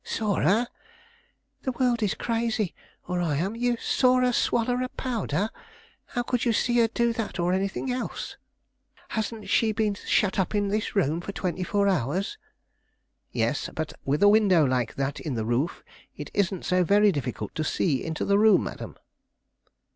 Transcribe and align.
"Saw 0.03 0.37
her! 0.37 0.67
the 1.61 1.73
world 1.73 2.01
is 2.01 2.15
crazy, 2.15 2.73
or 3.07 3.21
I 3.21 3.35
am 3.37 3.55
saw 3.77 4.19
her 4.21 4.33
swallow 4.33 4.81
a 4.83 4.89
powder! 4.89 5.51
How 6.07 6.23
could 6.23 6.43
you 6.43 6.53
see 6.53 6.79
her 6.79 6.87
do 6.87 7.13
that 7.13 7.37
or 7.39 7.53
anything 7.53 7.91
else? 7.91 8.35
Hasn't 9.09 9.47
she 9.47 9.71
been 9.73 9.93
shut 9.93 10.39
up 10.39 10.55
in 10.55 10.69
this 10.69 10.95
room 10.95 11.21
for 11.21 11.33
twenty 11.33 11.63
four 11.63 11.87
hours?" 11.87 12.39
"Yes; 13.31 13.69
but 13.75 13.93
with 14.03 14.23
a 14.23 14.27
window 14.27 14.65
like 14.65 14.95
that 14.95 15.19
in 15.19 15.35
the 15.35 15.45
roof, 15.45 15.83
it 16.17 16.31
isn't 16.33 16.65
so 16.65 16.83
very 16.83 17.11
difficult 17.11 17.53
to 17.53 17.63
see 17.63 18.03
into 18.03 18.25
the 18.25 18.39
room, 18.39 18.63
madam." 18.63 18.97